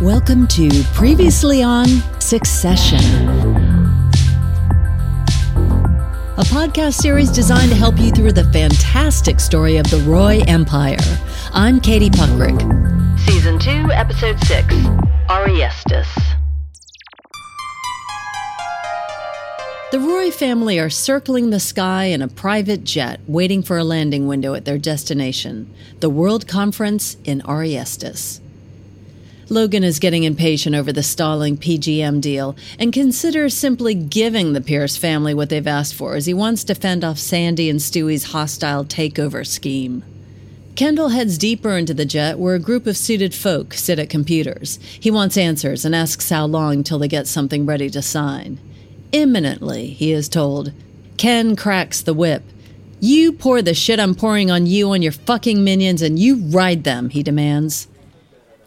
Welcome 0.00 0.46
to 0.46 0.70
Previously 0.94 1.62
on 1.62 1.84
Succession, 2.22 3.00
a 6.38 6.42
podcast 6.44 6.94
series 6.94 7.30
designed 7.30 7.68
to 7.68 7.76
help 7.76 7.98
you 7.98 8.10
through 8.10 8.32
the 8.32 8.50
fantastic 8.50 9.40
story 9.40 9.76
of 9.76 9.90
the 9.90 9.98
Roy 10.08 10.40
Empire. 10.46 10.96
I'm 11.52 11.82
Katie 11.82 12.08
Puckrick. 12.08 12.58
Season 13.26 13.58
2, 13.58 13.92
Episode 13.92 14.40
6 14.46 14.72
Argestes. 15.28 16.08
The 19.92 20.00
Roy 20.00 20.30
family 20.30 20.78
are 20.78 20.88
circling 20.88 21.50
the 21.50 21.60
sky 21.60 22.04
in 22.04 22.22
a 22.22 22.28
private 22.28 22.84
jet, 22.84 23.20
waiting 23.26 23.62
for 23.62 23.76
a 23.76 23.84
landing 23.84 24.26
window 24.26 24.54
at 24.54 24.64
their 24.64 24.78
destination, 24.78 25.70
the 25.98 26.08
World 26.08 26.48
Conference 26.48 27.18
in 27.24 27.42
Argestes. 27.42 28.40
Logan 29.52 29.82
is 29.82 29.98
getting 29.98 30.22
impatient 30.22 30.76
over 30.76 30.92
the 30.92 31.02
stalling 31.02 31.56
PGM 31.56 32.20
deal 32.20 32.54
and 32.78 32.92
considers 32.92 33.56
simply 33.56 33.94
giving 33.94 34.52
the 34.52 34.60
Pierce 34.60 34.96
family 34.96 35.34
what 35.34 35.48
they've 35.48 35.66
asked 35.66 35.96
for 35.96 36.14
as 36.14 36.26
he 36.26 36.32
wants 36.32 36.62
to 36.64 36.74
fend 36.76 37.02
off 37.02 37.18
Sandy 37.18 37.68
and 37.68 37.82
Stewy's 37.82 38.30
hostile 38.30 38.84
takeover 38.84 39.44
scheme. 39.44 40.04
Kendall 40.76 41.08
heads 41.08 41.36
deeper 41.36 41.76
into 41.76 41.92
the 41.92 42.04
jet 42.04 42.38
where 42.38 42.54
a 42.54 42.60
group 42.60 42.86
of 42.86 42.96
suited 42.96 43.34
folk 43.34 43.74
sit 43.74 43.98
at 43.98 44.08
computers. 44.08 44.78
He 45.00 45.10
wants 45.10 45.36
answers 45.36 45.84
and 45.84 45.96
asks 45.96 46.30
how 46.30 46.46
long 46.46 46.84
till 46.84 47.00
they 47.00 47.08
get 47.08 47.26
something 47.26 47.66
ready 47.66 47.90
to 47.90 48.00
sign. 48.00 48.60
Imminently, 49.10 49.88
he 49.88 50.12
is 50.12 50.28
told. 50.28 50.72
Ken 51.16 51.56
cracks 51.56 52.00
the 52.00 52.14
whip. 52.14 52.44
You 53.00 53.32
pour 53.32 53.62
the 53.62 53.74
shit 53.74 53.98
I'm 53.98 54.14
pouring 54.14 54.48
on 54.48 54.66
you 54.66 54.92
on 54.92 55.02
your 55.02 55.10
fucking 55.10 55.64
minions 55.64 56.02
and 56.02 56.20
you 56.20 56.36
ride 56.36 56.84
them, 56.84 57.10
he 57.10 57.24
demands. 57.24 57.88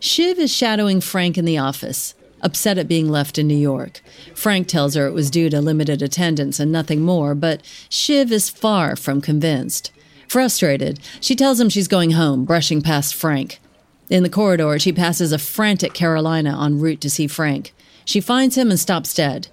Shiv 0.03 0.37
is 0.37 0.53
shadowing 0.53 0.99
Frank 0.99 1.37
in 1.37 1.45
the 1.45 1.57
office, 1.57 2.13
upset 2.41 2.77
at 2.77 2.89
being 2.89 3.07
left 3.07 3.37
in 3.37 3.47
New 3.47 3.55
York. 3.55 4.01
Frank 4.35 4.67
tells 4.67 4.95
her 4.95 5.07
it 5.07 5.13
was 5.13 5.31
due 5.31 5.49
to 5.49 5.61
limited 5.61 6.01
attendance 6.01 6.59
and 6.59 6.73
nothing 6.73 6.99
more, 6.99 7.33
but 7.33 7.61
Shiv 7.87 8.29
is 8.29 8.49
far 8.49 8.97
from 8.97 9.21
convinced. 9.21 9.93
Frustrated, 10.27 10.99
she 11.21 11.37
tells 11.37 11.57
him 11.57 11.69
she's 11.69 11.87
going 11.87 12.11
home, 12.11 12.43
brushing 12.43 12.81
past 12.81 13.15
Frank. 13.15 13.61
In 14.09 14.23
the 14.23 14.29
corridor, 14.29 14.77
she 14.77 14.91
passes 14.91 15.31
a 15.31 15.39
frantic 15.39 15.93
Karolina 15.93 16.61
en 16.61 16.81
route 16.81 16.99
to 16.99 17.09
see 17.09 17.25
Frank. 17.25 17.73
She 18.03 18.19
finds 18.19 18.57
him 18.57 18.69
and 18.69 18.79
stops 18.79 19.13
dead. 19.13 19.47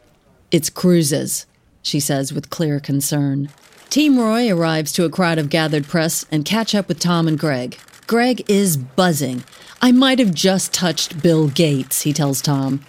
It's 0.50 0.69
cruises, 0.69 1.47
she 1.81 2.00
says 2.00 2.33
with 2.33 2.50
clear 2.50 2.81
concern. 2.81 3.50
Team 3.89 4.19
Roy 4.19 4.53
arrives 4.53 4.91
to 4.94 5.05
a 5.05 5.10
crowd 5.10 5.39
of 5.39 5.49
gathered 5.49 5.87
press 5.87 6.27
and 6.33 6.44
catch 6.44 6.75
up 6.75 6.89
with 6.89 6.99
Tom 6.99 7.28
and 7.28 7.39
Greg. 7.39 7.78
Greg 8.10 8.43
is 8.50 8.76
buzzing. 8.76 9.44
I 9.81 9.93
might 9.93 10.19
have 10.19 10.34
just 10.34 10.75
touched 10.75 11.22
Bill 11.22 11.47
Gates, 11.47 12.03
he 12.03 12.12
tells 12.12 12.43
Tom. 12.43 12.84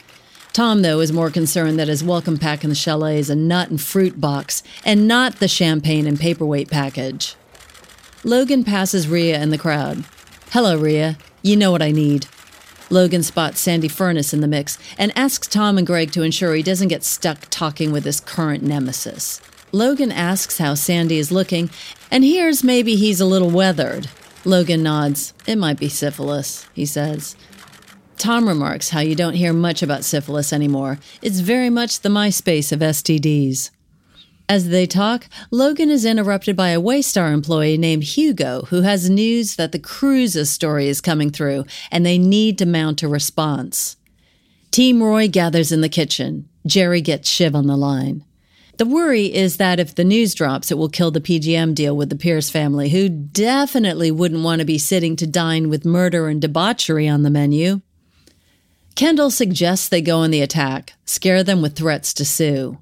Tom, 0.51 0.81
though, 0.81 0.99
is 0.99 1.11
more 1.11 1.29
concerned 1.29 1.77
that 1.77 1.87
his 1.87 2.03
welcome 2.03 2.39
pack 2.39 2.63
in 2.63 2.71
the 2.71 2.75
chalet 2.75 3.19
is 3.19 3.29
a 3.29 3.35
nut 3.35 3.69
and 3.69 3.79
fruit 3.79 4.19
box 4.19 4.63
and 4.83 5.07
not 5.07 5.35
the 5.35 5.47
champagne 5.47 6.07
and 6.07 6.19
paperweight 6.19 6.71
package. 6.71 7.35
Logan 8.23 8.63
passes 8.63 9.07
Rhea 9.07 9.39
in 9.39 9.51
the 9.51 9.59
crowd. 9.59 10.05
Hello, 10.49 10.75
Rhea. 10.75 11.19
You 11.43 11.55
know 11.55 11.69
what 11.69 11.83
I 11.83 11.91
need. 11.91 12.25
Logan 12.89 13.21
spots 13.21 13.59
Sandy 13.59 13.89
Furness 13.89 14.33
in 14.33 14.41
the 14.41 14.47
mix 14.47 14.79
and 14.97 15.15
asks 15.15 15.47
Tom 15.47 15.77
and 15.77 15.85
Greg 15.85 16.11
to 16.13 16.23
ensure 16.23 16.55
he 16.55 16.63
doesn't 16.63 16.87
get 16.87 17.03
stuck 17.03 17.41
talking 17.51 17.91
with 17.91 18.05
his 18.05 18.21
current 18.21 18.63
nemesis. 18.63 19.39
Logan 19.71 20.11
asks 20.11 20.57
how 20.57 20.73
Sandy 20.73 21.19
is 21.19 21.31
looking 21.31 21.69
and 22.09 22.23
hears 22.23 22.63
maybe 22.63 22.95
he's 22.95 23.21
a 23.21 23.25
little 23.27 23.51
weathered. 23.51 24.09
Logan 24.43 24.81
nods. 24.83 25.33
It 25.45 25.57
might 25.57 25.79
be 25.79 25.89
syphilis, 25.89 26.67
he 26.73 26.85
says. 26.85 27.35
Tom 28.17 28.47
remarks 28.47 28.89
how 28.89 28.99
you 28.99 29.15
don't 29.15 29.33
hear 29.33 29.53
much 29.53 29.81
about 29.81 30.03
syphilis 30.03 30.53
anymore. 30.53 30.99
It's 31.21 31.39
very 31.39 31.69
much 31.69 31.99
the 32.01 32.09
MySpace 32.09 32.71
of 32.71 32.79
STDs. 32.79 33.71
As 34.49 34.69
they 34.69 34.85
talk, 34.85 35.27
Logan 35.49 35.89
is 35.89 36.05
interrupted 36.05 36.55
by 36.55 36.69
a 36.69 36.81
Waystar 36.81 37.33
employee 37.33 37.77
named 37.77 38.03
Hugo 38.03 38.63
who 38.63 38.81
has 38.81 39.09
news 39.09 39.55
that 39.55 39.71
the 39.71 39.79
cruises 39.79 40.49
story 40.49 40.87
is 40.87 41.01
coming 41.01 41.29
through 41.29 41.65
and 41.89 42.05
they 42.05 42.17
need 42.17 42.57
to 42.57 42.65
mount 42.65 43.01
a 43.01 43.07
response. 43.07 43.95
Team 44.69 45.01
Roy 45.01 45.27
gathers 45.27 45.71
in 45.71 45.81
the 45.81 45.89
kitchen. 45.89 46.49
Gerri 46.67 47.03
gets 47.03 47.29
Shiv 47.29 47.55
on 47.55 47.67
the 47.67 47.77
line. 47.77 48.23
The 48.81 48.87
worry 48.87 49.31
is 49.31 49.57
that 49.57 49.79
if 49.79 49.93
the 49.93 50.03
news 50.03 50.33
drops, 50.33 50.71
it 50.71 50.77
will 50.79 50.89
kill 50.89 51.11
the 51.11 51.21
PGM 51.21 51.75
deal 51.75 51.95
with 51.95 52.09
the 52.09 52.15
Pierce 52.15 52.49
family, 52.49 52.89
who 52.89 53.09
definitely 53.09 54.09
wouldn't 54.09 54.43
want 54.43 54.57
to 54.57 54.65
be 54.65 54.79
sitting 54.79 55.15
to 55.17 55.27
dine 55.27 55.69
with 55.69 55.85
murder 55.85 56.27
and 56.27 56.41
debauchery 56.41 57.07
on 57.07 57.21
the 57.21 57.29
menu. 57.29 57.81
Kendall 58.95 59.29
suggests 59.29 59.87
they 59.87 60.01
go 60.01 60.17
on 60.17 60.31
the 60.31 60.41
attack, 60.41 60.93
scare 61.05 61.43
them 61.43 61.61
with 61.61 61.75
threats 61.75 62.11
to 62.15 62.25
sue. 62.25 62.79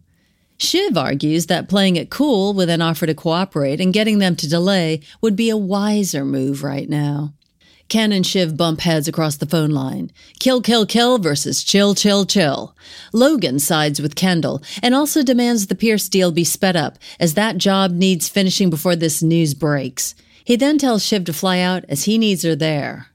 Shiv 0.57 0.97
argues 0.97 1.47
that 1.47 1.67
playing 1.67 1.97
it 1.97 2.09
cool 2.09 2.53
with 2.53 2.69
an 2.69 2.81
offer 2.81 3.05
to 3.05 3.13
cooperate 3.13 3.81
and 3.81 3.91
getting 3.91 4.19
them 4.19 4.37
to 4.37 4.47
delay 4.47 5.01
would 5.19 5.35
be 5.35 5.49
a 5.49 5.57
wiser 5.57 6.23
move 6.23 6.63
right 6.63 6.87
now. 6.87 7.33
Ken 7.89 8.11
and 8.11 8.25
Shiv 8.25 8.55
bump 8.55 8.81
heads 8.81 9.07
across 9.07 9.37
the 9.37 9.47
phone 9.47 9.71
line. 9.71 10.11
Kill, 10.39 10.61
kill, 10.61 10.85
kill 10.85 11.17
versus 11.17 11.63
chill, 11.63 11.95
chill, 11.95 12.25
chill. 12.25 12.75
Logan 13.11 13.57
sides 13.59 13.99
with 13.99 14.15
Kendall 14.15 14.61
and 14.83 14.93
also 14.93 15.23
demands 15.23 15.67
the 15.67 15.75
Pierce 15.75 16.07
deal 16.07 16.31
be 16.31 16.43
sped 16.43 16.75
up, 16.75 16.99
as 17.19 17.33
that 17.33 17.57
job 17.57 17.91
needs 17.91 18.29
finishing 18.29 18.69
before 18.69 18.95
this 18.95 19.23
news 19.23 19.55
breaks. 19.55 20.13
He 20.45 20.55
then 20.55 20.77
tells 20.77 21.03
Shiv 21.03 21.25
to 21.25 21.33
fly 21.33 21.59
out 21.59 21.83
as 21.89 22.05
he 22.05 22.17
needs 22.17 22.43
her 22.43 22.55
there. 22.55 23.07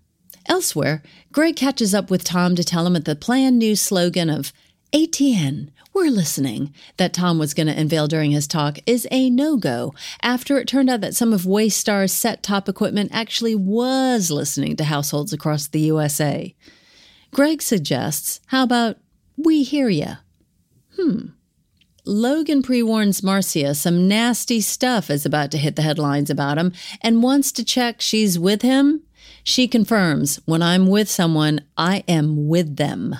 Elsewhere, 0.46 1.02
Greg 1.32 1.56
catches 1.56 1.94
up 1.94 2.10
with 2.10 2.24
Tom 2.24 2.54
to 2.56 2.64
tell 2.64 2.86
him 2.86 2.92
that 2.94 3.04
the 3.04 3.16
planned 3.16 3.58
new 3.58 3.76
slogan 3.76 4.28
of 4.28 4.52
ATN, 4.92 5.70
we're 5.94 6.10
listening, 6.10 6.74
that 6.96 7.14
Tom 7.14 7.38
was 7.38 7.54
going 7.54 7.68
to 7.68 7.80
unveil 7.80 8.08
during 8.08 8.32
his 8.32 8.48
talk 8.48 8.78
is 8.84 9.06
a 9.10 9.30
no 9.30 9.56
go 9.56 9.94
after 10.22 10.58
it 10.58 10.66
turned 10.66 10.90
out 10.90 11.00
that 11.00 11.14
some 11.14 11.32
of 11.32 11.42
Waystar's 11.42 12.12
set 12.12 12.42
top 12.42 12.68
equipment 12.68 13.10
actually 13.12 13.54
was 13.54 14.30
listening 14.30 14.74
to 14.76 14.84
households 14.84 15.32
across 15.32 15.68
the 15.68 15.80
USA. 15.80 16.54
Greg 17.32 17.62
suggests, 17.62 18.40
how 18.46 18.64
about 18.64 18.96
we 19.36 19.62
hear 19.62 19.88
ya? 19.88 20.16
Hmm. 20.96 21.28
Logan 22.04 22.62
pre 22.62 22.82
warns 22.82 23.22
Marcia 23.22 23.74
some 23.74 24.06
nasty 24.06 24.60
stuff 24.60 25.10
is 25.10 25.24
about 25.24 25.50
to 25.52 25.58
hit 25.58 25.74
the 25.76 25.82
headlines 25.82 26.28
about 26.28 26.58
him 26.58 26.72
and 27.00 27.22
wants 27.22 27.50
to 27.52 27.64
check 27.64 28.00
she's 28.00 28.38
with 28.38 28.62
him. 28.62 29.02
She 29.42 29.68
confirms, 29.68 30.36
when 30.44 30.60
I'm 30.60 30.86
with 30.86 31.08
someone, 31.08 31.62
I 31.76 32.04
am 32.06 32.46
with 32.46 32.76
them. 32.76 33.16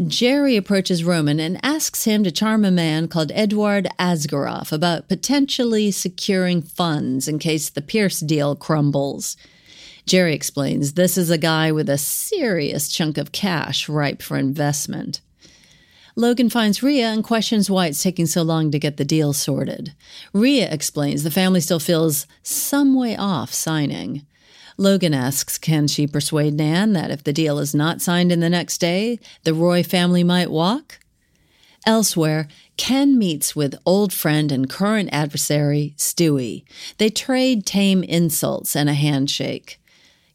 Gerri 0.00 0.56
approaches 0.56 1.04
Roman 1.04 1.38
and 1.38 1.60
asks 1.64 2.02
him 2.02 2.24
to 2.24 2.32
charm 2.32 2.64
a 2.64 2.72
man 2.72 3.06
called 3.06 3.30
Edward 3.32 3.86
Asgarov 3.96 4.72
about 4.72 5.08
potentially 5.08 5.92
securing 5.92 6.62
funds 6.62 7.28
in 7.28 7.38
case 7.38 7.70
the 7.70 7.80
Pierce 7.80 8.18
deal 8.18 8.56
crumbles. 8.56 9.36
Gerri 10.04 10.34
explains 10.34 10.94
this 10.94 11.16
is 11.16 11.30
a 11.30 11.38
guy 11.38 11.70
with 11.70 11.88
a 11.88 11.96
serious 11.96 12.88
chunk 12.88 13.16
of 13.16 13.30
cash 13.30 13.88
ripe 13.88 14.20
for 14.20 14.36
investment. 14.36 15.20
Logan 16.16 16.50
finds 16.50 16.82
Rhea 16.82 17.06
and 17.06 17.22
questions 17.22 17.70
why 17.70 17.86
it's 17.86 18.02
taking 18.02 18.26
so 18.26 18.42
long 18.42 18.72
to 18.72 18.80
get 18.80 18.96
the 18.96 19.04
deal 19.04 19.32
sorted. 19.32 19.94
Rhea 20.32 20.68
explains 20.70 21.22
the 21.22 21.30
family 21.30 21.60
still 21.60 21.80
feels 21.80 22.26
some 22.42 22.96
way 22.96 23.16
off 23.16 23.54
signing. 23.54 24.26
Logan 24.76 25.14
asks 25.14 25.56
can 25.58 25.86
she 25.86 26.06
persuade 26.06 26.54
Nan 26.54 26.92
that 26.94 27.10
if 27.10 27.22
the 27.22 27.32
deal 27.32 27.58
is 27.58 27.74
not 27.74 28.02
signed 28.02 28.32
in 28.32 28.40
the 28.40 28.50
next 28.50 28.78
day, 28.78 29.18
the 29.44 29.54
Roy 29.54 29.82
family 29.82 30.24
might 30.24 30.50
walk? 30.50 30.98
Elsewhere, 31.86 32.48
Ken 32.76 33.18
meets 33.18 33.54
with 33.54 33.78
old 33.84 34.12
friend 34.12 34.50
and 34.50 34.68
current 34.70 35.10
adversary, 35.12 35.94
Stewy. 35.96 36.64
They 36.98 37.10
trade 37.10 37.66
tame 37.66 38.02
insults 38.02 38.74
and 38.74 38.88
a 38.88 38.94
handshake. 38.94 39.78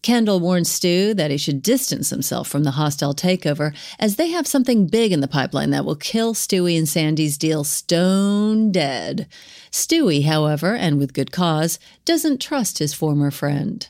Kendall 0.01 0.39
warns 0.39 0.71
Stu 0.71 1.13
that 1.15 1.31
he 1.31 1.38
should 1.38 1.62
distance 1.62 2.09
himself 2.09 2.47
from 2.47 2.63
the 2.63 2.71
hostile 2.71 3.13
takeover, 3.13 3.75
as 4.00 4.15
they 4.15 4.30
have 4.30 4.47
something 4.47 4.88
big 4.88 5.12
in 5.12 5.19
the 5.19 5.27
pipeline 5.27 5.71
that 5.71 5.83
will 5.83 5.97
kill 5.97 6.33
Stewy 6.33 6.77
and 6.77 6.88
Sandy's 6.88 7.38
deal 7.38 7.65
stone 7.65 8.71
dead. 8.71 9.27
Stewy, 9.71 10.24
however, 10.24 10.74
and 10.74 10.97
with 10.97 11.13
good 11.13 11.33
cause, 11.33 11.80
doesn't 12.06 12.39
trust 12.39 12.77
his 12.77 12.94
former 12.94 13.31
friend. 13.31 13.89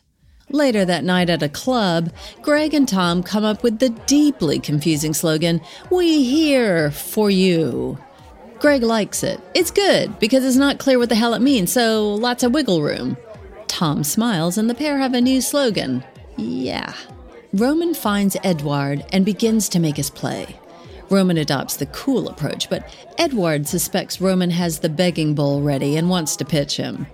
Later 0.51 0.83
that 0.85 1.03
night 1.03 1.29
at 1.29 1.43
a 1.43 1.49
club, 1.49 2.11
Greg 2.41 2.73
and 2.73 2.87
Tom 2.87 3.21
come 3.21 3.43
up 3.43 3.61
with 3.61 3.79
the 3.79 3.89
deeply 3.89 4.59
confusing 4.59 5.13
slogan, 5.13 5.61
We 5.91 6.23
here 6.23 6.89
for 6.89 7.29
you. 7.29 7.99
Greg 8.59 8.83
likes 8.83 9.23
it. 9.23 9.39
It's 9.53 9.71
good 9.71 10.19
because 10.19 10.43
it's 10.43 10.57
not 10.57 10.79
clear 10.79 10.97
what 10.97 11.09
the 11.09 11.15
hell 11.15 11.33
it 11.33 11.41
means, 11.41 11.71
so 11.71 12.13
lots 12.15 12.43
of 12.43 12.53
wiggle 12.53 12.81
room. 12.81 13.15
Tom 13.67 14.03
smiles 14.03 14.57
and 14.57 14.69
the 14.69 14.75
pair 14.75 14.97
have 14.97 15.13
a 15.13 15.21
new 15.21 15.39
slogan. 15.39 16.03
Yeah. 16.35 16.93
Roman 17.53 17.93
finds 17.93 18.35
Edward 18.43 19.05
and 19.13 19.25
begins 19.25 19.69
to 19.69 19.79
make 19.79 19.97
his 19.97 20.09
play. 20.09 20.59
Roman 21.09 21.37
adopts 21.37 21.77
the 21.77 21.85
cool 21.87 22.27
approach, 22.27 22.69
but 22.69 22.95
Edward 23.17 23.67
suspects 23.67 24.21
Roman 24.21 24.51
has 24.51 24.79
the 24.79 24.89
begging 24.89 25.35
bowl 25.35 25.61
ready 25.61 25.95
and 25.95 26.09
wants 26.09 26.35
to 26.35 26.45
pitch 26.45 26.77
him. 26.77 27.07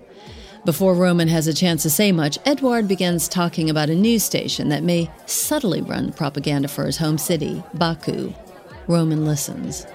Before 0.65 0.95
Roman 0.95 1.27
has 1.27 1.45
a 1.45 1.53
chance 1.53 1.83
to 1.83 1.91
say 1.91 2.11
much, 2.11 2.39
Edward 2.43 2.87
begins 2.87 3.27
talking 3.27 3.69
about 3.69 3.91
a 3.91 3.95
news 3.95 4.23
station 4.23 4.69
that 4.69 4.81
may 4.81 5.11
subtly 5.27 5.83
run 5.83 6.11
propaganda 6.11 6.67
for 6.67 6.87
his 6.87 6.97
home 6.97 7.19
city, 7.19 7.61
Baku. 7.75 8.33
Roman 8.87 9.25
listens. 9.25 9.85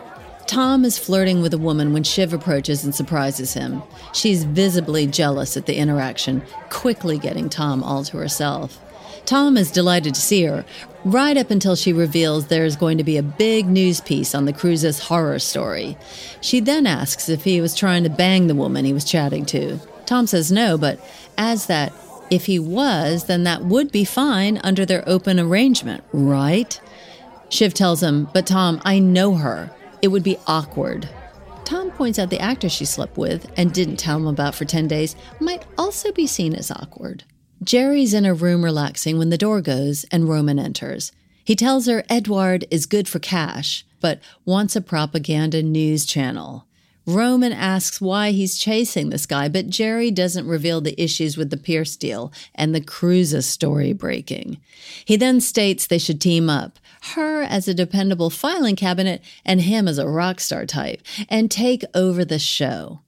Tom 0.47 0.85
is 0.85 0.97
flirting 0.97 1.43
with 1.43 1.53
a 1.55 1.59
woman 1.59 1.93
when 1.93 2.05
Shiv 2.05 2.33
approaches 2.33 2.85
and 2.85 2.95
surprises 2.95 3.53
him. 3.53 3.83
She's 4.13 4.45
visibly 4.45 5.09
jealous 5.09 5.57
at 5.57 5.67
the 5.67 5.75
interaction, 5.75 6.41
quickly 6.69 7.19
getting 7.19 7.49
Tom 7.49 7.83
all 7.83 8.05
to 8.05 8.19
herself. 8.19 8.81
Tom 9.27 9.57
is 9.57 9.73
delighted 9.73 10.15
to 10.15 10.21
see 10.21 10.45
her, 10.45 10.65
right 11.05 11.37
up 11.37 11.51
until 11.51 11.75
she 11.75 11.93
reveals 11.93 12.47
there 12.47 12.65
is 12.65 12.77
going 12.77 12.99
to 12.99 13.05
be 13.05 13.17
a 13.17 13.25
big 13.25 13.67
news 13.67 14.01
piece 14.01 14.37
on 14.37 14.45
the 14.45 14.53
cruise's 14.53 15.01
horror 15.01 15.41
story. 15.41 15.97
She 16.41 16.61
then 16.61 16.87
asks 16.87 17.29
if 17.29 17.43
he 17.43 17.61
was 17.61 17.75
trying 17.75 18.05
to 18.05 18.11
bang 18.11 18.47
the 18.47 18.55
woman 18.55 18.85
he 18.85 18.93
was 18.93 19.05
chatting 19.05 19.45
to. 19.47 19.81
Tom 20.11 20.27
says 20.27 20.51
no, 20.51 20.77
but 20.77 20.99
adds 21.39 21.67
that 21.67 21.93
if 22.33 22.47
he 22.47 22.59
was, 22.59 23.27
then 23.27 23.45
that 23.45 23.67
would 23.67 23.93
be 23.93 24.05
fine 24.05 24.59
under 24.65 24.85
their 24.85 25.09
open 25.09 25.39
arrangement, 25.39 26.03
right? 26.12 26.81
Shiv 27.49 27.75
tells 27.75 28.03
him, 28.03 28.29
But 28.35 28.45
Tom, 28.45 28.83
I 28.85 28.99
know 28.99 29.37
her. 29.37 29.71
It 30.03 30.09
would 30.09 30.25
be 30.25 30.37
awkward. 30.49 31.09
Tom 31.65 31.93
points 31.93 32.19
out 32.19 32.29
the 32.29 32.41
actor 32.41 32.69
she 32.69 32.85
slept 32.85 33.17
with 33.17 33.53
and 33.57 33.73
didn't 33.73 33.99
tell 33.99 34.17
him 34.17 34.27
about 34.27 34.57
for 34.57 34.65
10 34.65 34.89
days 34.89 35.15
might 35.39 35.65
also 35.79 36.11
be 36.11 36.27
seen 36.27 36.57
as 36.57 36.73
awkward. 36.73 37.23
Gerri's 37.62 38.12
in 38.12 38.25
a 38.25 38.35
room 38.35 38.65
relaxing 38.65 39.17
when 39.17 39.31
the 39.31 39.39
door 39.39 39.61
goes 39.61 40.03
and 40.11 40.29
Roman 40.29 40.59
enters. 40.59 41.12
He 41.45 41.55
tells 41.55 41.87
her 41.87 42.03
Edward 42.11 42.67
is 42.69 42.85
good 42.87 43.07
for 43.07 43.21
cash, 43.21 43.87
but 44.01 44.21
wants 44.45 44.75
a 44.75 44.81
propaganda 44.81 45.62
news 45.62 46.05
channel. 46.05 46.67
Roman 47.11 47.53
asks 47.53 48.01
why 48.01 48.31
he's 48.31 48.57
chasing 48.57 49.11
this 49.11 49.27
guy, 49.27 49.49
but 49.49 49.69
Gerri 49.69 50.15
doesn't 50.15 50.47
reveal 50.47 50.81
the 50.81 51.01
issues 51.01 51.37
with 51.37 51.51
the 51.51 51.57
Pierce 51.57 51.97
deal 51.97 52.33
and 52.55 52.75
the 52.75 52.81
Cruises 52.81 53.47
story 53.47 53.93
breaking. 53.93 54.59
He 55.05 55.17
then 55.17 55.41
states 55.41 55.87
they 55.87 55.99
should 55.99 56.21
team 56.21 56.49
up, 56.49 56.79
her 57.15 57.43
as 57.43 57.67
a 57.67 57.75
dependable 57.75 58.31
filing 58.31 58.77
cabinet 58.77 59.23
and 59.45 59.62
him 59.62 59.89
as 59.89 59.99
a 59.99 60.09
rock 60.09 60.41
star 60.41 60.67
type, 60.67 61.03
and 61.29 61.51
take 61.51 61.85
over 61.95 62.25
the 62.25 62.39
show. 62.39 63.01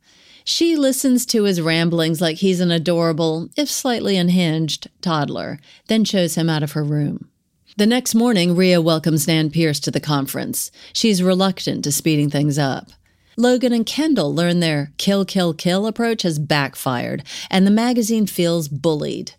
She 0.44 0.76
listens 0.76 1.24
to 1.26 1.44
his 1.44 1.60
ramblings 1.60 2.20
like 2.20 2.38
he's 2.38 2.60
an 2.60 2.72
adorable, 2.72 3.48
if 3.56 3.70
slightly 3.70 4.16
unhinged, 4.16 4.88
toddler, 5.00 5.60
then 5.86 6.04
shows 6.04 6.34
him 6.34 6.50
out 6.50 6.64
of 6.64 6.72
her 6.72 6.82
room. 6.82 7.28
The 7.76 7.86
next 7.86 8.14
morning, 8.14 8.56
Rhea 8.56 8.82
welcomes 8.82 9.26
Nan 9.26 9.50
Pierce 9.50 9.80
to 9.80 9.90
the 9.90 10.00
conference. 10.00 10.70
She's 10.92 11.22
reluctant 11.22 11.84
to 11.84 11.92
speeding 11.92 12.28
things 12.28 12.58
up. 12.58 12.90
Logan 13.36 13.72
and 13.72 13.86
Kendall 13.86 14.34
learn 14.34 14.60
their 14.60 14.92
kill, 14.98 15.24
kill, 15.24 15.54
kill 15.54 15.86
approach 15.86 16.22
has 16.22 16.38
backfired, 16.38 17.22
and 17.50 17.66
the 17.66 17.70
magazine 17.70 18.26
feels 18.26 18.68
bullied. 18.68 19.32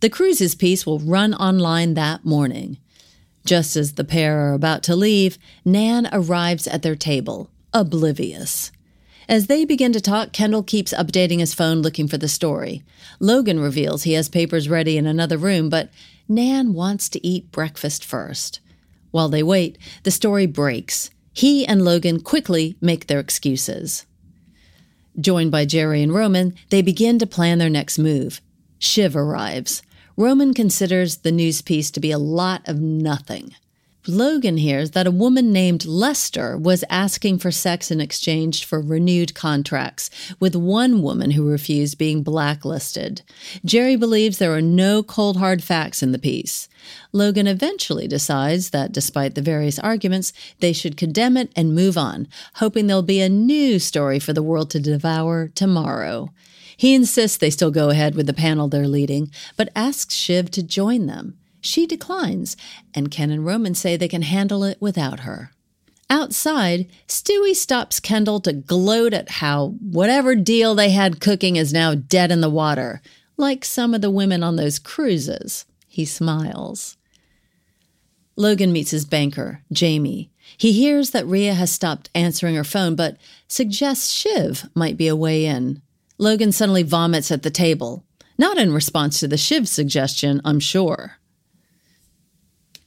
The 0.00 0.10
cruises 0.10 0.54
piece 0.54 0.84
will 0.84 0.98
run 0.98 1.34
online 1.34 1.94
that 1.94 2.24
morning. 2.24 2.78
Just 3.44 3.76
as 3.76 3.94
the 3.94 4.04
pair 4.04 4.48
are 4.48 4.52
about 4.52 4.82
to 4.84 4.96
leave, 4.96 5.38
Nan 5.64 6.08
arrives 6.12 6.66
at 6.66 6.82
their 6.82 6.96
table, 6.96 7.50
oblivious. 7.72 8.70
As 9.28 9.46
they 9.46 9.64
begin 9.64 9.92
to 9.92 10.00
talk, 10.00 10.32
Kendall 10.32 10.62
keeps 10.62 10.92
updating 10.92 11.38
his 11.38 11.54
phone 11.54 11.82
looking 11.82 12.08
for 12.08 12.18
the 12.18 12.28
story. 12.28 12.82
Logan 13.20 13.60
reveals 13.60 14.02
he 14.02 14.12
has 14.14 14.28
papers 14.28 14.68
ready 14.68 14.96
in 14.96 15.06
another 15.06 15.38
room, 15.38 15.68
but 15.68 15.90
Nan 16.28 16.74
wants 16.74 17.08
to 17.10 17.26
eat 17.26 17.52
breakfast 17.52 18.04
first. 18.04 18.60
While 19.12 19.28
they 19.28 19.42
wait, 19.42 19.78
the 20.02 20.10
story 20.10 20.46
breaks. 20.46 21.10
He 21.32 21.66
and 21.66 21.84
Logan 21.84 22.20
quickly 22.20 22.76
make 22.80 23.06
their 23.06 23.20
excuses. 23.20 24.06
Joined 25.18 25.50
by 25.50 25.66
Gerri 25.66 26.02
and 26.02 26.14
Roman, 26.14 26.54
they 26.70 26.82
begin 26.82 27.18
to 27.18 27.26
plan 27.26 27.58
their 27.58 27.70
next 27.70 27.98
move. 27.98 28.40
Shiv 28.78 29.16
arrives. 29.16 29.82
Roman 30.16 30.54
considers 30.54 31.18
the 31.18 31.32
news 31.32 31.62
piece 31.62 31.90
to 31.90 32.00
be 32.00 32.10
a 32.10 32.18
lot 32.18 32.66
of 32.68 32.80
nothing. 32.80 33.54
Logan 34.08 34.56
hears 34.56 34.90
that 34.90 35.06
a 35.06 35.12
woman 35.12 35.52
named 35.52 35.86
Lester 35.86 36.58
was 36.58 36.82
asking 36.90 37.38
for 37.38 37.52
sex 37.52 37.88
in 37.88 38.00
exchange 38.00 38.64
for 38.64 38.80
renewed 38.80 39.32
contracts, 39.32 40.10
with 40.40 40.56
one 40.56 41.02
woman 41.02 41.30
who 41.30 41.48
refused 41.48 41.98
being 41.98 42.24
blacklisted. 42.24 43.22
Gerri 43.64 43.96
believes 43.96 44.38
there 44.38 44.54
are 44.54 44.60
no 44.60 45.04
cold 45.04 45.36
hard 45.36 45.62
facts 45.62 46.02
in 46.02 46.10
the 46.10 46.18
piece. 46.18 46.68
Logan 47.12 47.46
eventually 47.46 48.08
decides 48.08 48.70
that 48.70 48.90
despite 48.90 49.36
the 49.36 49.40
various 49.40 49.78
arguments, 49.78 50.32
they 50.58 50.72
should 50.72 50.96
condemn 50.96 51.36
it 51.36 51.52
and 51.54 51.72
move 51.72 51.96
on, 51.96 52.26
hoping 52.54 52.88
there'll 52.88 53.02
be 53.02 53.20
a 53.20 53.28
new 53.28 53.78
story 53.78 54.18
for 54.18 54.32
the 54.32 54.42
world 54.42 54.68
to 54.70 54.80
devour 54.80 55.46
tomorrow. 55.46 56.30
He 56.76 56.92
insists 56.92 57.36
they 57.38 57.50
still 57.50 57.70
go 57.70 57.90
ahead 57.90 58.16
with 58.16 58.26
the 58.26 58.32
panel 58.32 58.66
they're 58.66 58.88
leading, 58.88 59.30
but 59.56 59.70
asks 59.76 60.16
Shiv 60.16 60.50
to 60.50 60.62
join 60.64 61.06
them. 61.06 61.38
She 61.62 61.86
declines, 61.86 62.56
and 62.92 63.10
Ken 63.10 63.30
and 63.30 63.46
Roman 63.46 63.74
say 63.74 63.96
they 63.96 64.08
can 64.08 64.22
handle 64.22 64.64
it 64.64 64.76
without 64.80 65.20
her. 65.20 65.52
Outside, 66.10 66.90
Stewy 67.08 67.54
stops 67.54 68.00
Kendall 68.00 68.40
to 68.40 68.52
gloat 68.52 69.14
at 69.14 69.30
how 69.30 69.68
whatever 69.80 70.34
deal 70.34 70.74
they 70.74 70.90
had 70.90 71.20
cooking 71.20 71.56
is 71.56 71.72
now 71.72 71.94
dead 71.94 72.30
in 72.30 72.42
the 72.42 72.50
water, 72.50 73.00
like 73.38 73.64
some 73.64 73.94
of 73.94 74.02
the 74.02 74.10
women 74.10 74.42
on 74.42 74.56
those 74.56 74.78
cruises. 74.78 75.64
He 75.88 76.04
smiles. 76.04 76.98
Logan 78.36 78.72
meets 78.72 78.90
his 78.90 79.04
banker, 79.04 79.62
Jamie. 79.72 80.30
He 80.58 80.72
hears 80.72 81.10
that 81.10 81.26
Rhea 81.26 81.54
has 81.54 81.70
stopped 81.70 82.10
answering 82.14 82.56
her 82.56 82.64
phone, 82.64 82.96
but 82.96 83.16
suggests 83.46 84.10
Shiv 84.10 84.68
might 84.74 84.96
be 84.96 85.06
a 85.06 85.16
way 85.16 85.46
in. 85.46 85.80
Logan 86.18 86.50
suddenly 86.50 86.82
vomits 86.82 87.30
at 87.30 87.42
the 87.42 87.50
table. 87.50 88.04
Not 88.36 88.58
in 88.58 88.72
response 88.72 89.20
to 89.20 89.28
the 89.28 89.36
Shiv 89.36 89.68
suggestion, 89.68 90.40
I'm 90.44 90.60
sure. 90.60 91.18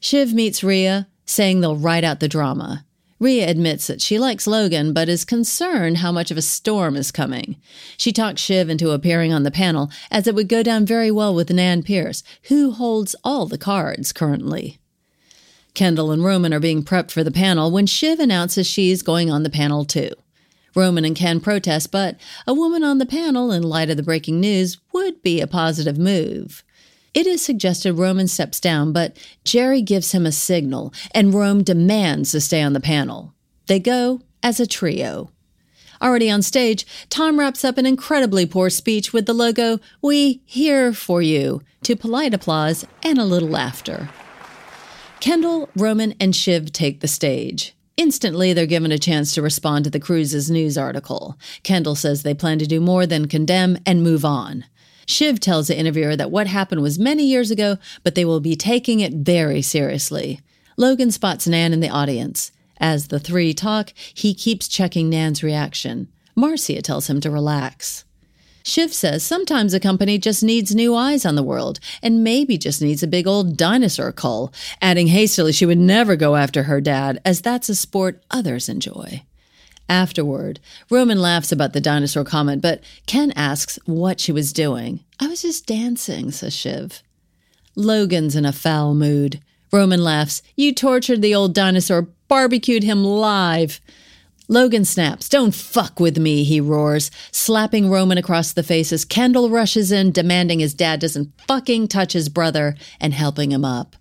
Shiv 0.06 0.36
meets 0.36 0.64
Rhea, 0.64 1.08
saying 1.26 1.62
they'll 1.62 1.76
ride 1.76 2.04
out 2.04 2.20
the 2.20 2.28
drama. 2.28 2.86
Rhea 3.20 3.50
admits 3.50 3.88
that 3.88 4.02
she 4.04 4.20
likes 4.20 4.46
Logan, 4.46 4.94
but 4.94 5.10
is 5.10 5.26
concerned 5.26 5.98
how 5.98 6.12
much 6.12 6.30
of 6.30 6.38
a 6.38 6.44
storm 6.44 6.96
is 6.96 7.12
coming. 7.12 7.56
She 7.98 8.12
talks 8.12 8.40
Shiv 8.40 8.70
into 8.70 8.92
appearing 8.92 9.34
on 9.34 9.42
the 9.42 9.50
panel, 9.50 9.90
as 10.12 10.28
it 10.28 10.36
would 10.36 10.48
go 10.48 10.62
down 10.62 10.86
very 10.86 11.10
well 11.10 11.34
with 11.34 11.50
Nan 11.50 11.82
Pierce, 11.82 12.22
who 12.50 12.70
holds 12.70 13.16
all 13.24 13.48
the 13.48 13.58
cards 13.58 14.14
currently. 14.14 14.78
Kendall 15.74 16.12
and 16.12 16.24
Roman 16.24 16.54
are 16.54 16.60
being 16.60 16.84
prepped 16.84 17.10
for 17.10 17.24
the 17.24 17.32
panel 17.32 17.72
when 17.72 17.88
Shiv 17.88 18.20
announces 18.20 18.68
she's 18.68 19.02
going 19.02 19.32
on 19.32 19.42
the 19.42 19.50
panel 19.50 19.86
too. 19.86 20.12
Roman 20.76 21.04
and 21.04 21.16
Ken 21.16 21.40
protest, 21.40 21.90
but 21.90 22.16
a 22.46 22.54
woman 22.54 22.84
on 22.84 23.00
the 23.00 23.08
panel, 23.08 23.52
in 23.52 23.64
light 23.64 23.90
of 23.90 23.98
the 23.98 24.04
breaking 24.04 24.40
news, 24.40 24.78
would 24.94 25.24
be 25.24 25.42
a 25.42 25.48
positive 25.48 25.98
move. 25.98 26.64
It 27.16 27.26
is 27.26 27.42
suggested 27.42 27.94
Roman 27.94 28.28
steps 28.28 28.60
down, 28.60 28.92
but 28.92 29.16
Gerri 29.46 29.84
gives 29.84 30.12
him 30.12 30.26
a 30.26 30.34
signal, 30.34 30.94
and 31.12 31.34
Rome 31.34 31.64
demands 31.64 32.32
to 32.32 32.42
stay 32.42 32.62
on 32.62 32.74
the 32.74 32.82
panel. 32.82 33.34
They 33.68 33.80
go 33.80 34.22
as 34.44 34.60
a 34.60 34.68
trio. 34.68 35.32
Already 36.02 36.30
on 36.30 36.42
stage, 36.42 36.86
Tom 37.10 37.40
wraps 37.40 37.64
up 37.64 37.78
an 37.78 37.86
incredibly 37.86 38.46
poor 38.46 38.70
speech 38.70 39.14
with 39.14 39.28
the 39.28 39.34
logo, 39.34 39.80
We 40.02 40.42
here 40.44 40.92
for 40.92 41.22
you, 41.22 41.62
to 41.84 41.96
polite 41.96 42.34
applause 42.34 42.86
and 43.02 43.18
a 43.18 43.24
little 43.24 43.48
laughter. 43.48 44.10
Kendall, 45.22 45.70
Roman, 45.74 46.16
and 46.20 46.36
Shiv 46.36 46.74
take 46.74 47.00
the 47.00 47.08
stage. 47.08 47.74
Instantly, 47.96 48.52
they're 48.52 48.66
given 48.66 48.92
a 48.92 49.00
chance 49.00 49.34
to 49.34 49.42
respond 49.42 49.86
to 49.86 49.90
the 49.90 50.02
cruise's 50.02 50.52
news 50.52 50.78
article. 50.78 51.40
Kendall 51.64 51.96
says 51.96 52.24
they 52.24 52.34
plan 52.34 52.60
to 52.60 52.68
do 52.68 52.82
more 52.82 53.08
than 53.08 53.30
condemn 53.30 53.78
and 53.86 54.04
move 54.04 54.26
on. 54.26 54.66
Shiv 55.06 55.40
tells 55.40 55.68
the 55.68 55.78
interviewer 55.78 56.16
that 56.16 56.32
what 56.32 56.48
happened 56.48 56.82
was 56.82 56.98
many 56.98 57.26
years 57.26 57.52
ago, 57.52 57.78
but 58.04 58.16
they 58.16 58.26
will 58.26 58.40
be 58.40 58.56
taking 58.56 59.00
it 59.00 59.14
very 59.14 59.62
seriously. 59.62 60.40
Logan 60.78 61.12
spots 61.12 61.48
Nan 61.48 61.74
in 61.74 61.80
the 61.80 61.90
audience. 61.90 62.52
As 62.78 63.08
the 63.08 63.20
three 63.20 63.54
talk, 63.54 63.94
he 64.14 64.34
keeps 64.34 64.68
checking 64.68 65.10
Nan's 65.10 65.44
reaction. 65.44 66.10
Marcia 66.36 66.82
tells 66.82 67.10
him 67.10 67.22
to 67.22 67.32
relax. 67.32 68.04
Shiv 68.64 68.92
says 68.94 69.24
sometimes 69.24 69.76
a 69.76 69.80
company 69.80 70.18
just 70.18 70.44
needs 70.44 70.74
new 70.74 70.96
eyes 70.96 71.24
on 71.24 71.36
the 71.36 71.44
world 71.44 71.80
and 72.02 72.24
maybe 72.24 72.58
just 72.58 72.82
needs 72.82 73.04
a 73.04 73.08
big 73.08 73.28
old 73.28 73.56
dinosaur 73.56 74.12
cull, 74.12 74.52
adding 74.82 75.08
hastily 75.08 75.52
she 75.52 75.68
would 75.68 75.78
never 75.78 76.16
go 76.16 76.36
after 76.36 76.64
her 76.64 76.82
dad, 76.82 77.22
as 77.24 77.42
that's 77.42 77.70
a 77.70 77.76
sport 77.76 78.24
others 78.32 78.68
enjoy. 78.68 79.22
Afterward, 79.88 80.60
Roman 80.90 81.20
laughs 81.20 81.52
about 81.52 81.74
the 81.74 81.82
dinosaur 81.82 82.24
comment, 82.24 82.62
but 82.62 82.82
Ken 83.06 83.32
asks 83.36 83.78
what 83.86 84.20
she 84.20 84.32
was 84.32 84.52
doing. 84.52 85.02
I 85.20 85.28
was 85.28 85.44
just 85.44 85.68
dancing, 85.68 86.32
says 86.32 86.56
Shiv. 86.56 87.04
Logan's 87.76 88.36
in 88.36 88.46
a 88.46 88.52
foul 88.52 88.96
mood. 88.96 89.42
Roman 89.72 90.04
laughs. 90.04 90.42
You 90.56 90.74
tortured 90.74 91.22
the 91.22 91.36
old 91.36 91.54
dinosaur, 91.54 92.04
barbecued 92.28 92.84
him 92.84 93.04
live. 93.04 93.80
Logan 94.48 94.86
snaps. 94.86 95.28
Don't 95.28 95.54
fuck 95.54 96.00
with 96.00 96.18
me, 96.18 96.44
he 96.44 96.62
roars, 96.62 97.12
slapping 97.32 97.90
Roman 97.90 98.18
across 98.18 98.54
the 98.54 98.64
face 98.64 98.94
as 98.94 99.04
Kendall 99.04 99.50
rushes 99.50 99.92
in, 99.92 100.12
demanding 100.12 100.60
his 100.60 100.74
dad 100.74 101.00
doesn't 101.00 101.32
fucking 101.48 101.88
touch 101.88 102.14
his 102.14 102.30
brother 102.30 102.76
and 103.00 103.14
helping 103.14 103.52
him 103.52 103.66
up. 103.66 103.96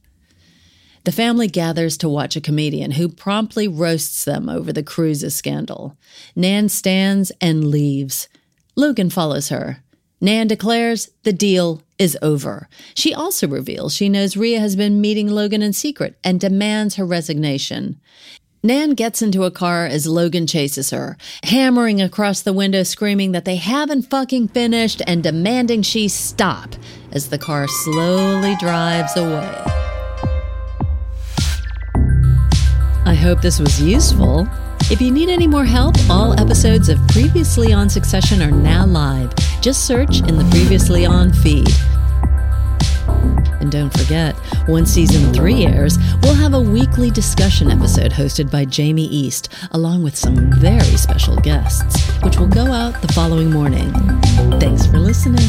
The 1.04 1.12
family 1.12 1.48
gathers 1.48 1.98
to 1.98 2.08
watch 2.08 2.34
a 2.34 2.40
comedian 2.40 2.92
who 2.92 3.08
promptly 3.08 3.68
roasts 3.68 4.24
them 4.24 4.48
over 4.48 4.72
the 4.72 4.82
cruises 4.82 5.34
scandal. 5.34 5.96
Nan 6.34 6.70
stands 6.70 7.30
and 7.42 7.68
leaves. 7.68 8.28
Logan 8.74 9.10
follows 9.10 9.50
her. 9.50 9.82
Nan 10.22 10.46
declares 10.46 11.10
the 11.22 11.32
deal 11.32 11.82
is 11.98 12.16
over. 12.22 12.68
She 12.94 13.12
also 13.12 13.46
reveals 13.46 13.94
she 13.94 14.08
knows 14.08 14.36
Rhea 14.36 14.58
has 14.60 14.76
been 14.76 15.02
meeting 15.02 15.28
Logan 15.28 15.60
in 15.60 15.74
secret 15.74 16.18
and 16.24 16.40
demands 16.40 16.96
her 16.96 17.04
resignation. 17.04 18.00
Nan 18.62 18.94
gets 18.94 19.20
into 19.20 19.44
a 19.44 19.50
car 19.50 19.84
as 19.84 20.06
Logan 20.06 20.46
chases 20.46 20.88
her, 20.88 21.18
hammering 21.42 22.00
across 22.00 22.40
the 22.40 22.54
window, 22.54 22.82
screaming 22.82 23.32
that 23.32 23.44
they 23.44 23.56
haven't 23.56 24.08
fucking 24.08 24.48
finished 24.48 25.02
and 25.06 25.22
demanding 25.22 25.82
she 25.82 26.08
stop 26.08 26.70
as 27.12 27.28
the 27.28 27.36
car 27.36 27.68
slowly 27.68 28.56
drives 28.56 29.14
away. 29.18 29.83
I 33.06 33.14
hope 33.14 33.42
this 33.42 33.60
was 33.60 33.80
useful. 33.82 34.48
If 34.90 35.00
you 35.00 35.10
need 35.10 35.28
any 35.28 35.46
more 35.46 35.64
help, 35.64 35.94
all 36.08 36.38
episodes 36.40 36.88
of 36.88 36.98
Previously 37.08 37.72
on 37.72 37.90
Succession 37.90 38.40
are 38.42 38.50
now 38.50 38.86
live. 38.86 39.34
Just 39.60 39.86
search 39.86 40.20
in 40.20 40.36
the 40.36 40.48
Previously 40.50 41.04
on 41.04 41.32
feed. 41.32 41.68
And 43.60 43.70
don't 43.70 43.92
forget, 43.92 44.34
when 44.68 44.86
season 44.86 45.32
three 45.32 45.64
airs, 45.66 45.98
we'll 46.22 46.34
have 46.34 46.54
a 46.54 46.60
weekly 46.60 47.10
discussion 47.10 47.70
episode 47.70 48.10
hosted 48.12 48.50
by 48.50 48.64
Jamie 48.64 49.06
East, 49.06 49.52
along 49.72 50.02
with 50.02 50.16
some 50.16 50.50
very 50.52 50.96
special 50.96 51.36
guests, 51.36 52.10
which 52.22 52.38
will 52.38 52.48
go 52.48 52.72
out 52.72 53.00
the 53.00 53.12
following 53.12 53.50
morning. 53.50 53.92
Thanks 54.60 54.86
for 54.86 54.98
listening. 54.98 55.48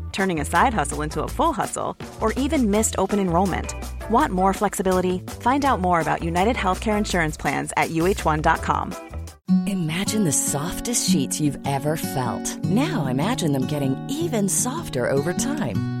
turning 0.11 0.39
a 0.39 0.45
side 0.45 0.73
hustle 0.73 1.01
into 1.01 1.23
a 1.23 1.27
full 1.27 1.53
hustle, 1.53 1.97
or 2.19 2.33
even 2.33 2.69
missed 2.71 2.95
open 2.97 3.19
enrollment. 3.19 3.73
Want 4.09 4.33
more 4.33 4.53
flexibility? 4.53 5.19
Find 5.39 5.65
out 5.65 5.79
more 5.81 6.01
about 6.01 6.23
United 6.23 6.55
Healthcare 6.55 6.97
Insurance 6.97 7.37
Plans 7.37 7.73
at 7.77 7.89
uhone.com. 7.91 8.93
Imagine 9.67 10.23
the 10.23 10.31
softest 10.31 11.09
sheets 11.09 11.41
you've 11.41 11.59
ever 11.67 11.97
felt. 11.97 12.63
Now 12.63 13.07
imagine 13.07 13.51
them 13.51 13.65
getting 13.65 13.97
even 14.09 14.47
softer 14.47 15.09
over 15.09 15.33
time. 15.33 16.00